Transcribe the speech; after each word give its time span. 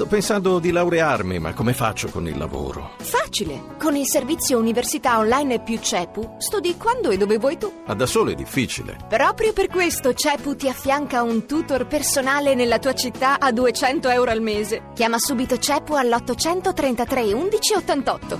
Sto 0.00 0.08
pensando 0.08 0.58
di 0.60 0.70
laurearmi, 0.70 1.38
ma 1.38 1.52
come 1.52 1.74
faccio 1.74 2.08
con 2.08 2.26
il 2.26 2.38
lavoro? 2.38 2.92
Facile! 3.00 3.76
Con 3.78 3.96
il 3.96 4.06
servizio 4.06 4.58
Università 4.58 5.18
Online 5.18 5.60
più 5.60 5.78
CEPU 5.78 6.36
studi 6.38 6.78
quando 6.78 7.10
e 7.10 7.18
dove 7.18 7.36
vuoi 7.36 7.58
tu. 7.58 7.70
Ma 7.84 7.92
da 7.92 8.06
solo 8.06 8.30
è 8.30 8.34
difficile. 8.34 8.96
Proprio 9.10 9.52
per 9.52 9.66
questo 9.66 10.14
CEPU 10.14 10.56
ti 10.56 10.70
affianca 10.70 11.20
un 11.20 11.44
tutor 11.44 11.86
personale 11.86 12.54
nella 12.54 12.78
tua 12.78 12.94
città 12.94 13.38
a 13.38 13.52
200 13.52 14.08
euro 14.08 14.30
al 14.30 14.40
mese. 14.40 14.84
Chiama 14.94 15.18
subito 15.18 15.58
CEPU 15.58 15.92
all'833 15.92 17.34
11 17.34 17.74
88. 17.74 18.38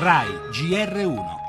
RAI 0.00 0.28
GR1 0.50 1.41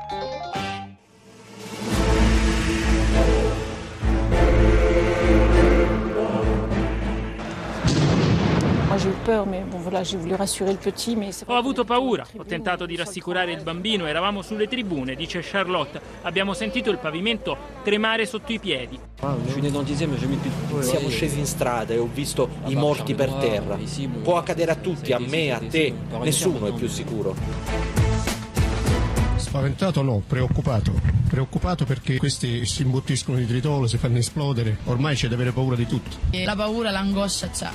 Ho 11.46 11.56
avuto 11.56 11.84
paura, 11.84 12.26
ho 12.36 12.44
tentato 12.44 12.86
di 12.86 12.96
rassicurare 12.96 13.52
il 13.52 13.62
bambino, 13.62 14.06
eravamo 14.06 14.42
sulle 14.42 14.66
tribune, 14.68 15.14
dice 15.14 15.40
Charlotte. 15.42 16.00
Abbiamo 16.22 16.52
sentito 16.52 16.90
il 16.90 16.98
pavimento 16.98 17.56
tremare 17.82 18.26
sotto 18.26 18.52
i 18.52 18.58
piedi. 18.58 18.98
Siamo 20.80 21.08
scesi 21.08 21.38
in 21.38 21.46
strada 21.46 21.94
e 21.94 21.98
ho 21.98 22.08
visto 22.12 22.48
i 22.66 22.74
morti 22.74 23.14
per 23.14 23.30
terra. 23.32 23.78
Può 24.22 24.36
accadere 24.36 24.72
a 24.72 24.76
tutti, 24.76 25.12
a 25.12 25.18
me, 25.18 25.52
a 25.52 25.60
te, 25.60 25.92
nessuno 26.20 26.66
è 26.66 26.72
più 26.72 26.88
sicuro. 26.88 27.34
Spaventato 29.36 30.02
no, 30.02 30.22
preoccupato. 30.26 30.92
Preoccupato 31.28 31.84
perché 31.84 32.16
questi 32.16 32.66
si 32.66 32.82
imbottiscono 32.82 33.38
di 33.38 33.46
tritolo, 33.46 33.86
si 33.86 33.98
fanno 33.98 34.18
esplodere. 34.18 34.78
Ormai 34.84 35.14
c'è 35.14 35.28
da 35.28 35.34
avere 35.34 35.52
paura 35.52 35.76
di 35.76 35.86
tutto. 35.86 36.16
La 36.44 36.56
paura, 36.56 36.90
l'angoscia 36.90 37.48
c'è. 37.48 37.68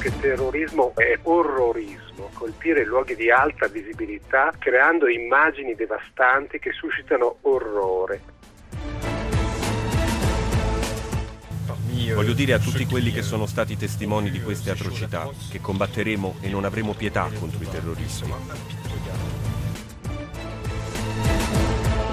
Che 0.00 0.18
terrorismo 0.18 0.92
è 0.96 1.18
orrorismo, 1.24 2.30
colpire 2.32 2.86
luoghi 2.86 3.14
di 3.14 3.30
alta 3.30 3.68
visibilità 3.68 4.50
creando 4.58 5.06
immagini 5.06 5.74
devastanti 5.74 6.58
che 6.58 6.72
suscitano 6.72 7.36
orrore. 7.42 8.22
Voglio 12.14 12.32
dire 12.32 12.54
a 12.54 12.58
tutti 12.58 12.86
quelli 12.86 13.12
che 13.12 13.20
sono 13.20 13.44
stati 13.44 13.76
testimoni 13.76 14.30
di 14.30 14.40
queste 14.40 14.70
atrocità 14.70 15.28
che 15.50 15.60
combatteremo 15.60 16.36
e 16.40 16.48
non 16.48 16.64
avremo 16.64 16.94
pietà 16.94 17.28
contro 17.38 17.62
i 17.62 17.68
terroristi. 17.68 19.29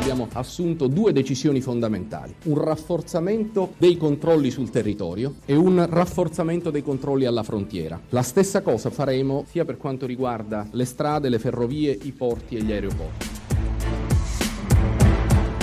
Abbiamo 0.09 0.30
assunto 0.36 0.88
due 0.88 1.11
decisioni 1.11 1.59
fondamentali, 1.59 2.33
un 2.44 2.63
rafforzamento 2.63 3.73
dei 3.77 3.97
controlli 3.97 4.50
sul 4.50 4.69
territorio 4.69 5.36
e 5.45 5.53
un 5.53 5.86
rafforzamento 5.86 6.69
dei 6.69 6.81
controlli 6.81 7.25
alla 7.25 7.44
frontiera. 7.44 8.00
La 8.11 8.22
stessa 8.22 8.61
cosa 8.61 8.89
faremo 8.89 9.44
sia 9.50 9.66
per 9.66 9.75
quanto 9.75 10.05
riguarda 10.05 10.66
le 10.72 10.85
strade, 10.85 11.28
le 11.28 11.39
ferrovie, 11.39 11.97
i 12.03 12.13
porti 12.13 12.55
e 12.55 12.61
gli 12.61 12.72
aeroporti. 12.72 13.28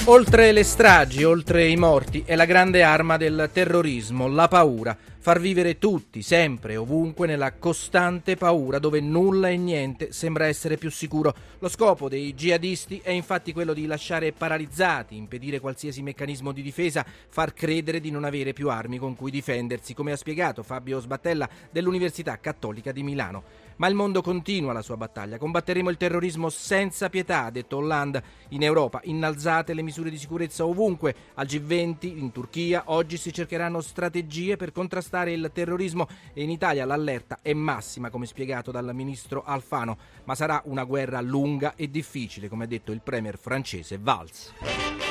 Oltre 0.07 0.53
le 0.53 0.65
stragi, 0.65 1.25
oltre 1.25 1.67
i 1.67 1.77
morti, 1.77 2.25
è 2.27 2.37
la 2.37 2.45
grande 2.45 2.83
arma 2.83 3.17
del 3.17 3.49
terrorismo, 3.51 4.29
la 4.29 4.49
paura. 4.49 4.95
Far 5.25 5.41
vivere 5.41 5.79
tutti, 5.79 6.21
sempre, 6.21 6.77
ovunque, 6.77 7.27
nella 7.27 7.55
costante 7.55 8.37
paura 8.37 8.79
dove 8.79 9.01
nulla 9.01 9.49
e 9.49 9.57
niente 9.57 10.13
sembra 10.13 10.49
essere 10.49 10.77
più 10.77 10.91
sicuro. 10.91 11.35
Lo 11.61 11.69
scopo 11.71 12.11
dei 12.11 12.35
jihadisti 12.35 13.01
è 13.03 13.09
infatti 13.09 13.55
quello 13.55 13.73
di 13.73 13.87
lasciare 13.87 14.33
paralizzati, 14.33 15.17
impedire 15.17 15.61
qualsiasi 15.61 16.03
meccanismo 16.03 16.53
di 16.53 16.61
difesa, 16.61 17.07
far 17.29 17.55
credere 17.55 18.01
di 18.01 18.11
non 18.11 18.25
avere 18.25 18.53
più 18.53 18.69
armi 18.69 18.99
con 18.99 19.17
cui 19.17 19.31
difendersi, 19.31 19.95
come 19.95 20.13
ha 20.13 20.17
spiegato 20.17 20.63
Fabio 20.63 21.01
Sbattella 21.01 21.49
dell'Università 21.71 22.39
Cattolica 22.39 22.93
di 22.93 23.03
Milano. 23.03 23.65
Ma 23.77 23.89
il 23.89 23.95
mondo 23.95 24.23
continua 24.23 24.73
la 24.73 24.83
sua 24.83 24.97
battaglia. 24.97 25.39
Combatteremo 25.39 25.91
il 25.91 25.97
terrorismo 25.97 26.49
senza 26.49 27.09
pietà, 27.09 27.47
ha 27.47 27.51
detto 27.51 27.79
Hollande. 27.79 28.23
In 28.51 28.63
Europa 28.63 29.01
innalzate 29.05 29.75
le 29.75 29.83
misure 29.83 30.11
di 30.11 30.19
sicurezza 30.19 30.65
ovunque. 30.65 31.15
Al 31.35 31.47
G20, 31.47 32.07
in 32.07 32.31
Turchia, 32.31 32.85
oggi 32.87 33.17
si 33.17 33.33
cercheranno 33.33 33.81
strategie 33.81 34.57
per 34.57 34.71
contrastare 35.15 35.33
il 35.33 35.51
terrorismo 35.53 36.09
e 36.33 36.43
in 36.43 36.51
Italia 36.51 36.85
l'allerta 36.85 37.39
è 37.41 37.53
massima, 37.53 38.11
come 38.11 38.27
spiegato 38.27 38.73
dal 38.73 38.91
ministro 38.93 39.45
Alfano. 39.45 39.97
Ma 40.25 40.35
sarà 40.35 40.61
una 40.67 40.85
guerra 40.85 41.21
lunga 41.21 41.75
e 41.77 41.89
difficile, 41.89 42.49
come 42.49 42.65
ha 42.65 42.69
detto 42.69 42.91
il 42.91 43.01
premier 43.01 43.39
francese 43.39 43.99
Valls. 44.01 45.04